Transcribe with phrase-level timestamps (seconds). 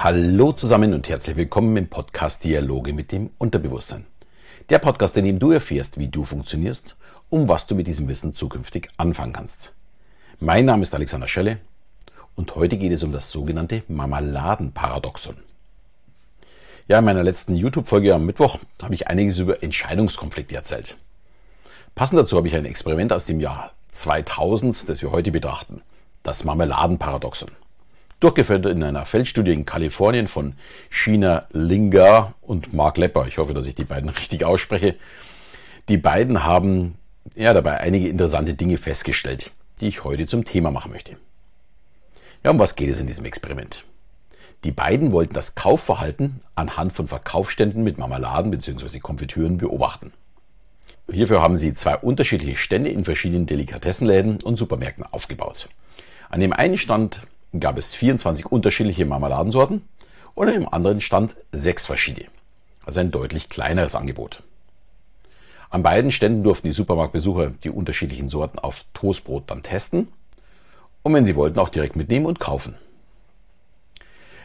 [0.00, 4.06] Hallo zusammen und herzlich willkommen im Podcast Dialoge mit dem Unterbewusstsein.
[4.70, 6.94] Der Podcast, in dem du erfährst, wie du funktionierst
[7.30, 9.74] und was du mit diesem Wissen zukünftig anfangen kannst.
[10.38, 11.58] Mein Name ist Alexander Schelle
[12.36, 15.36] und heute geht es um das sogenannte Marmeladenparadoxon.
[16.86, 20.96] Ja, in meiner letzten YouTube-Folge am Mittwoch habe ich einiges über Entscheidungskonflikte erzählt.
[21.96, 25.82] Passend dazu habe ich ein Experiment aus dem Jahr 2000, das wir heute betrachten.
[26.22, 27.50] Das Marmeladenparadoxon
[28.20, 30.54] durchgeführt in einer Feldstudie in Kalifornien von
[30.90, 33.26] China Linga und Mark Lepper.
[33.26, 34.96] Ich hoffe, dass ich die beiden richtig ausspreche.
[35.88, 36.96] Die beiden haben
[37.34, 41.16] ja dabei einige interessante Dinge festgestellt, die ich heute zum Thema machen möchte.
[42.44, 43.84] Ja, um was geht es in diesem Experiment?
[44.64, 48.98] Die beiden wollten das Kaufverhalten anhand von Verkaufsständen mit Marmeladen bzw.
[48.98, 50.12] Konfitüren beobachten.
[51.10, 55.68] Hierfür haben sie zwei unterschiedliche Stände in verschiedenen Delikatessenläden und Supermärkten aufgebaut.
[56.28, 57.22] An dem einen Stand
[57.58, 59.82] gab es 24 unterschiedliche Marmeladensorten
[60.34, 62.26] und im anderen stand sechs verschiedene.
[62.84, 64.42] Also ein deutlich kleineres Angebot.
[65.70, 70.08] An beiden Ständen durften die Supermarktbesucher die unterschiedlichen Sorten auf Toastbrot dann testen
[71.02, 72.74] und wenn sie wollten auch direkt mitnehmen und kaufen.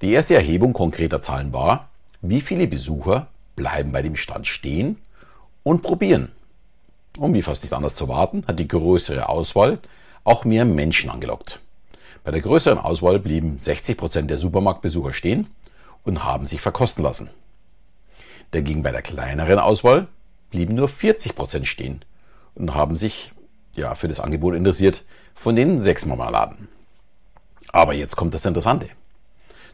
[0.00, 1.88] Die erste Erhebung konkreter Zahlen war,
[2.20, 4.98] wie viele Besucher bleiben bei dem Stand stehen
[5.64, 6.30] und probieren.
[7.18, 9.78] Und wie fast nicht anders zu warten, hat die größere Auswahl
[10.22, 11.60] auch mehr Menschen angelockt.
[12.28, 15.46] Bei der größeren Auswahl blieben 60 Prozent der Supermarktbesucher stehen
[16.04, 17.30] und haben sich verkosten lassen.
[18.50, 20.08] Dagegen bei der kleineren Auswahl
[20.50, 22.04] blieben nur 40 Prozent stehen
[22.54, 23.32] und haben sich
[23.76, 26.68] ja, für das Angebot interessiert von den sechs Marmeladen.
[27.72, 28.90] Aber jetzt kommt das Interessante.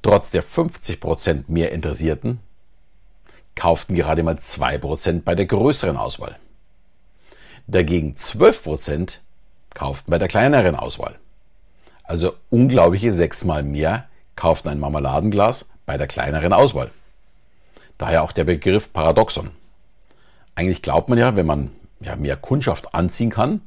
[0.00, 2.38] Trotz der 50 Prozent mehr Interessierten
[3.56, 6.36] kauften gerade mal 2% bei der größeren Auswahl.
[7.66, 9.16] Dagegen 12%
[9.74, 11.18] kauften bei der kleineren Auswahl.
[12.06, 16.90] Also unglaubliche sechsmal mehr kauften ein Marmeladenglas bei der kleineren Auswahl.
[17.98, 19.50] Daher auch der Begriff Paradoxon.
[20.54, 23.60] Eigentlich glaubt man ja, wenn man ja, mehr Kundschaft anziehen kann,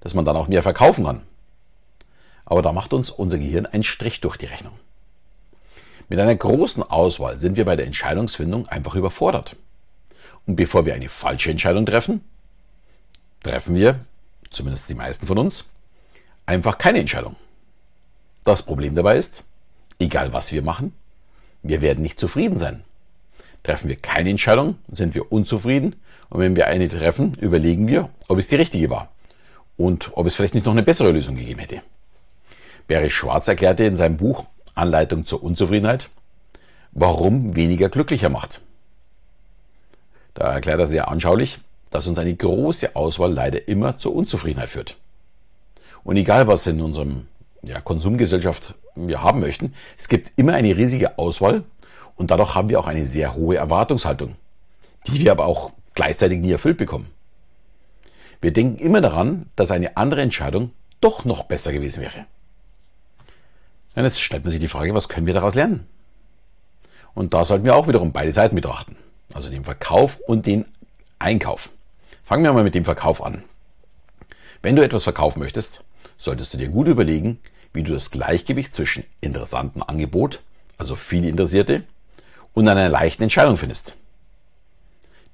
[0.00, 1.22] dass man dann auch mehr verkaufen kann.
[2.44, 4.72] Aber da macht uns unser Gehirn einen Strich durch die Rechnung.
[6.08, 9.56] Mit einer großen Auswahl sind wir bei der Entscheidungsfindung einfach überfordert.
[10.46, 12.24] Und bevor wir eine falsche Entscheidung treffen,
[13.42, 14.00] treffen wir,
[14.50, 15.70] zumindest die meisten von uns,
[16.46, 17.36] einfach keine Entscheidung.
[18.48, 19.44] Das Problem dabei ist,
[19.98, 20.94] egal was wir machen,
[21.62, 22.82] wir werden nicht zufrieden sein.
[23.62, 25.96] Treffen wir keine Entscheidung, sind wir unzufrieden
[26.30, 29.12] und wenn wir eine treffen, überlegen wir, ob es die richtige war
[29.76, 31.82] und ob es vielleicht nicht noch eine bessere Lösung gegeben hätte.
[32.86, 36.08] Barry Schwarz erklärte in seinem Buch Anleitung zur Unzufriedenheit,
[36.92, 38.62] warum weniger glücklicher macht.
[40.32, 41.58] Da erklärt er sehr anschaulich,
[41.90, 44.96] dass uns eine große Auswahl leider immer zur Unzufriedenheit führt.
[46.02, 47.26] Und egal was in unserem
[47.68, 49.74] ja, Konsumgesellschaft wir haben möchten.
[49.98, 51.64] Es gibt immer eine riesige Auswahl
[52.16, 54.36] und dadurch haben wir auch eine sehr hohe Erwartungshaltung,
[55.06, 57.10] die wir aber auch gleichzeitig nie erfüllt bekommen.
[58.40, 60.70] Wir denken immer daran, dass eine andere Entscheidung
[61.02, 62.24] doch noch besser gewesen wäre.
[63.94, 65.86] Und jetzt stellt man sich die Frage, was können wir daraus lernen?
[67.14, 68.96] Und da sollten wir auch wiederum beide Seiten betrachten,
[69.34, 70.64] also den Verkauf und den
[71.18, 71.68] Einkauf.
[72.24, 73.44] Fangen wir mal mit dem Verkauf an.
[74.62, 75.84] Wenn du etwas verkaufen möchtest,
[76.16, 77.40] solltest du dir gut überlegen,
[77.72, 80.40] wie du das Gleichgewicht zwischen interessantem Angebot,
[80.78, 81.82] also viele Interessierte,
[82.54, 83.94] und einer leichten Entscheidung findest.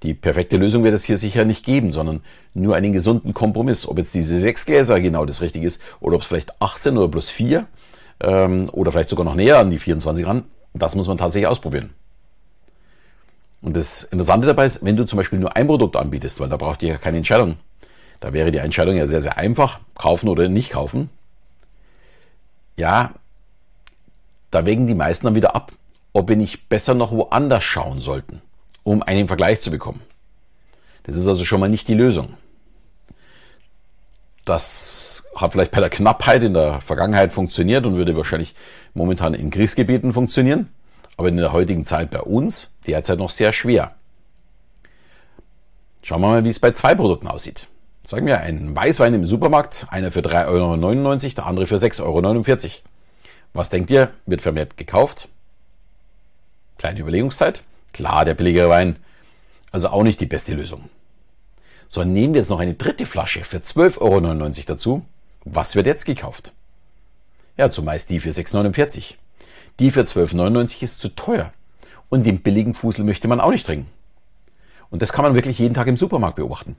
[0.03, 2.21] Die perfekte Lösung wird es hier sicher nicht geben, sondern
[2.53, 3.89] nur einen gesunden Kompromiss.
[3.89, 7.09] Ob jetzt diese sechs Gläser genau das Richtige ist oder ob es vielleicht 18 oder
[7.09, 7.67] plus 4
[8.21, 11.91] ähm, oder vielleicht sogar noch näher an die 24 ran, das muss man tatsächlich ausprobieren.
[13.63, 16.59] Und das Interessante dabei ist, wenn du zum Beispiel nur ein Produkt anbietest, weil da
[16.59, 17.57] braucht ihr ja keine Entscheidung,
[18.21, 21.09] da wäre die Entscheidung ja sehr, sehr einfach, kaufen oder nicht kaufen.
[22.77, 23.15] Ja,
[24.51, 25.73] da wägen die meisten dann wieder ab,
[26.13, 28.41] ob wir nicht besser noch woanders schauen sollten,
[28.83, 30.03] um einen Vergleich zu bekommen.
[31.05, 32.35] Das ist also schon mal nicht die Lösung.
[34.45, 38.55] Das hat vielleicht bei der Knappheit in der Vergangenheit funktioniert und würde wahrscheinlich
[38.93, 40.69] momentan in Kriegsgebieten funktionieren,
[41.17, 43.95] aber in der heutigen Zeit bei uns derzeit noch sehr schwer.
[46.03, 47.69] Schauen wir mal, wie es bei zwei Produkten aussieht.
[48.07, 52.71] Sagen wir ein Weißwein im Supermarkt, einer für 3,99 Euro, der andere für 6,49 Euro.
[53.55, 55.31] Was denkt ihr, wird vermehrt gekauft?
[56.77, 57.63] Kleine Überlegungszeit.
[57.95, 58.97] Klar, der billigere Wein.
[59.73, 60.91] Also auch nicht die beste Lösung.
[61.89, 65.07] So, nehmen wir jetzt noch eine dritte Flasche für 12,99 Euro dazu.
[65.45, 66.53] Was wird jetzt gekauft?
[67.57, 69.19] Ja, zumeist die für 6,49 Euro.
[69.79, 71.53] Die für 12,99 Euro ist zu teuer.
[72.11, 73.91] Und den billigen Fusel möchte man auch nicht trinken.
[74.91, 76.77] Und das kann man wirklich jeden Tag im Supermarkt beobachten.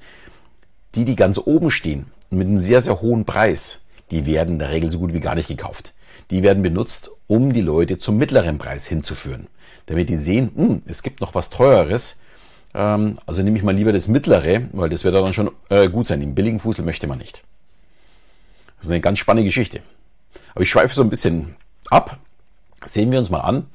[0.95, 4.71] Die, die ganz oben stehen mit einem sehr, sehr hohen Preis, die werden in der
[4.71, 5.93] Regel so gut wie gar nicht gekauft.
[6.31, 9.47] die werden benutzt, um die Leute zum mittleren Preis hinzuführen.
[9.85, 12.21] Damit die sehen, hm, es gibt noch was Teureres.
[12.73, 16.07] Ähm, also nehme ich mal lieber das mittlere, weil das wird dann schon äh, gut
[16.07, 16.19] sein.
[16.19, 17.43] Den billigen Fusel möchte man nicht.
[18.77, 19.81] Das ist eine ganz spannende Geschichte.
[20.53, 21.55] Aber ich schweife so ein bisschen
[21.89, 22.19] ab.
[22.85, 23.67] Sehen wir uns mal an,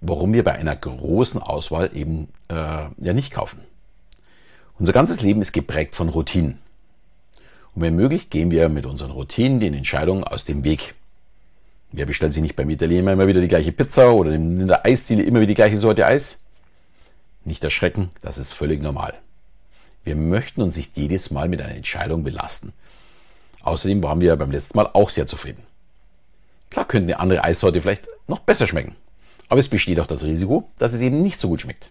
[0.00, 2.54] warum wir bei einer großen Auswahl eben äh,
[2.98, 3.60] ja nicht kaufen.
[4.78, 6.58] Unser ganzes Leben ist geprägt von Routinen.
[7.74, 10.94] Und wenn möglich, gehen wir mit unseren Routinen den Entscheidungen aus dem Weg.
[11.92, 15.22] Wer bestellt sich nicht beim Italiener immer wieder die gleiche Pizza oder in der Eisdiele
[15.22, 16.42] immer wieder die gleiche Sorte Eis?
[17.44, 19.14] Nicht erschrecken, das ist völlig normal.
[20.04, 22.74] Wir möchten uns nicht jedes Mal mit einer Entscheidung belasten.
[23.62, 25.62] Außerdem waren wir beim letzten Mal auch sehr zufrieden.
[26.70, 28.94] Klar könnte eine andere Eissorte vielleicht noch besser schmecken.
[29.48, 31.90] Aber es besteht auch das Risiko, dass es eben nicht so gut schmeckt.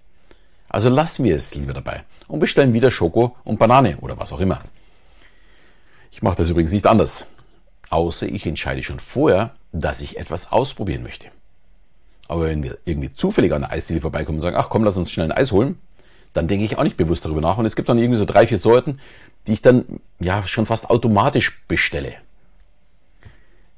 [0.69, 4.39] Also lassen wir es lieber dabei und bestellen wieder Schoko und Banane oder was auch
[4.39, 4.61] immer.
[6.11, 7.31] Ich mache das übrigens nicht anders.
[7.89, 11.27] Außer ich entscheide schon vorher, dass ich etwas ausprobieren möchte.
[12.27, 15.11] Aber wenn wir irgendwie zufällig an der Eisdiele vorbeikommen und sagen, ach komm, lass uns
[15.11, 15.77] schnell ein Eis holen,
[16.33, 17.57] dann denke ich auch nicht bewusst darüber nach.
[17.57, 18.99] Und es gibt dann irgendwie so drei, vier Sorten,
[19.47, 19.85] die ich dann
[20.19, 22.13] ja schon fast automatisch bestelle.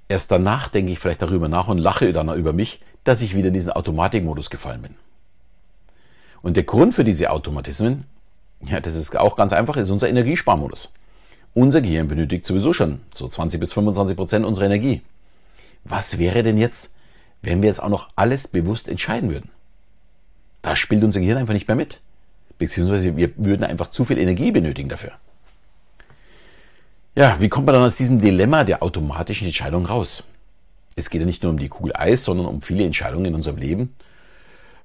[0.07, 3.49] Erst danach denke ich vielleicht darüber nach und lache dann über mich, dass ich wieder
[3.49, 4.95] in diesen Automatikmodus gefallen bin.
[6.41, 8.05] Und der Grund für diese Automatismen,
[8.61, 10.93] ja, das ist auch ganz einfach, ist unser Energiesparmodus.
[11.53, 15.01] Unser Gehirn benötigt sowieso schon so 20 bis 25 Prozent unserer Energie.
[15.83, 16.91] Was wäre denn jetzt,
[17.41, 19.49] wenn wir jetzt auch noch alles bewusst entscheiden würden?
[20.61, 22.01] Da spielt unser Gehirn einfach nicht mehr mit.
[22.57, 25.13] Beziehungsweise wir würden einfach zu viel Energie benötigen dafür.
[27.15, 30.27] Ja, wie kommt man dann aus diesem Dilemma der automatischen Entscheidung raus?
[30.95, 33.57] Es geht ja nicht nur um die Kugel Eis, sondern um viele Entscheidungen in unserem
[33.57, 33.95] Leben.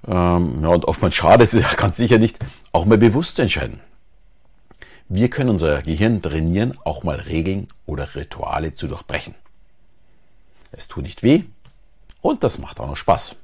[0.07, 2.39] Ähm, ja, und oftmals schade es ja ganz sicher nicht,
[2.73, 3.81] auch mal bewusst entscheiden.
[5.09, 9.35] Wir können unser Gehirn trainieren, auch mal Regeln oder Rituale zu durchbrechen.
[10.73, 11.45] Es tut nicht weh
[12.23, 13.37] und das macht auch noch Spaß.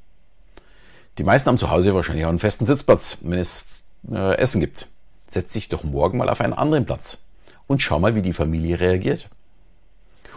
[1.19, 4.89] Die meisten haben zu Hause wahrscheinlich auch einen festen Sitzplatz, wenn es äh, Essen gibt.
[5.27, 7.19] Setz dich doch morgen mal auf einen anderen Platz
[7.67, 9.29] und schau mal, wie die Familie reagiert.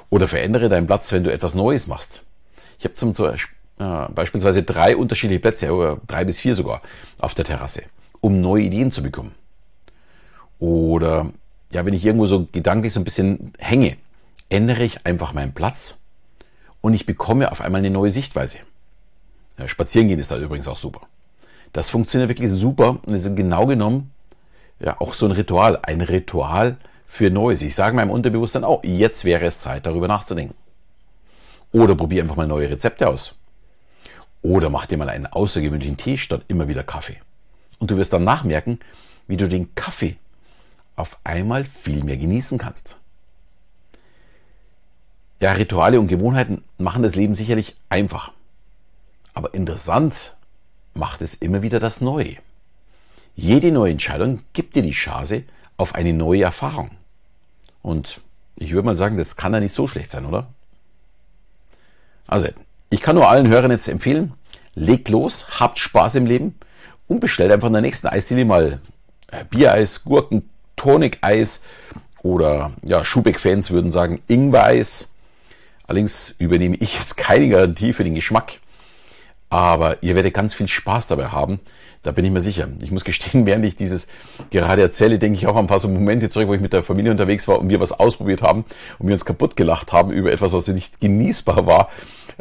[0.09, 2.25] Oder verändere deinen Platz, wenn du etwas Neues machst.
[2.77, 3.13] Ich habe zum
[3.81, 6.81] äh, beispielsweise drei unterschiedliche Plätze, oder drei bis vier sogar,
[7.19, 7.83] auf der Terrasse,
[8.21, 9.33] um neue Ideen zu bekommen.
[10.59, 11.31] Oder
[11.71, 13.97] ja, wenn ich irgendwo so gedanklich so ein bisschen hänge,
[14.49, 16.03] ändere ich einfach meinen Platz
[16.81, 18.59] und ich bekomme auf einmal eine neue Sichtweise.
[19.57, 21.01] Ja, spazieren gehen ist da übrigens auch super.
[21.73, 24.11] Das funktioniert wirklich super und ist genau genommen
[24.79, 27.61] ja auch so ein Ritual, ein Ritual für Neues.
[27.61, 30.55] Ich sage meinem Unterbewusstsein auch, jetzt wäre es Zeit, darüber nachzudenken.
[31.71, 33.39] Oder probier einfach mal neue Rezepte aus.
[34.41, 37.17] Oder mach dir mal einen außergewöhnlichen Tee statt immer wieder Kaffee.
[37.81, 38.79] Und du wirst dann nachmerken,
[39.27, 40.15] wie du den Kaffee
[40.95, 42.97] auf einmal viel mehr genießen kannst.
[45.39, 48.33] Ja, Rituale und Gewohnheiten machen das Leben sicherlich einfach.
[49.33, 50.35] Aber interessant
[50.93, 52.35] macht es immer wieder das Neue.
[53.35, 55.43] Jede neue Entscheidung gibt dir die Chance
[55.77, 56.91] auf eine neue Erfahrung.
[57.81, 58.21] Und
[58.57, 60.53] ich würde mal sagen, das kann ja nicht so schlecht sein, oder?
[62.27, 62.47] Also,
[62.91, 64.33] ich kann nur allen Hörern jetzt empfehlen,
[64.75, 66.59] legt los, habt Spaß im Leben
[67.11, 68.79] und bestellt einfach in der nächsten Eisdiele mal
[69.31, 71.61] äh, Biereis, Gurken, Tonic-Eis
[72.23, 75.13] oder ja, Schubeck-Fans würden sagen Ingwer-Eis.
[75.85, 78.59] Allerdings übernehme ich jetzt keine Garantie für den Geschmack,
[79.49, 81.59] aber ihr werdet ganz viel Spaß dabei haben
[82.03, 82.67] da bin ich mir sicher.
[82.81, 84.07] Ich muss gestehen, während ich dieses
[84.49, 86.83] gerade erzähle, denke ich auch an ein paar so Momente zurück, wo ich mit der
[86.83, 88.65] Familie unterwegs war und wir was ausprobiert haben
[88.99, 91.89] und wir uns kaputt gelacht haben über etwas, was nicht genießbar war.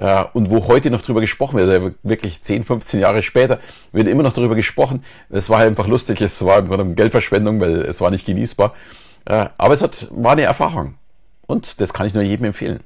[0.00, 3.60] Äh, und wo heute noch drüber gesprochen wird, also wirklich 10, 15 Jahre später,
[3.92, 5.04] wird immer noch darüber gesprochen.
[5.28, 8.74] Es war einfach lustig, es war eine Geldverschwendung, weil es war nicht genießbar.
[9.26, 10.94] Äh, aber es hat, war eine Erfahrung.
[11.46, 12.80] Und das kann ich nur jedem empfehlen.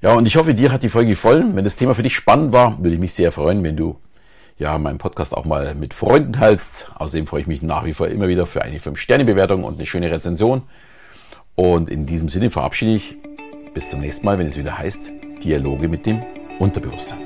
[0.00, 1.56] Ja, und ich hoffe, dir hat die Folge gefallen.
[1.56, 3.96] Wenn das Thema für dich spannend war, würde ich mich sehr freuen, wenn du
[4.56, 6.92] ja, meinen Podcast auch mal mit Freunden teilst.
[6.94, 10.12] Außerdem freue ich mich nach wie vor immer wieder für eine 5-Sterne-Bewertung und eine schöne
[10.12, 10.62] Rezension.
[11.56, 13.16] Und in diesem Sinne verabschiede ich
[13.72, 16.22] bis zum nächsten Mal, wenn es wieder heißt Dialoge mit dem
[16.58, 17.18] Unterbewusstsein.